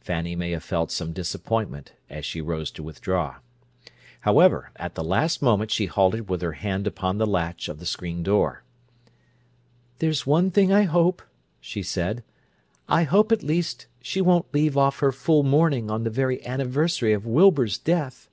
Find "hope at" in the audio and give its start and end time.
13.04-13.44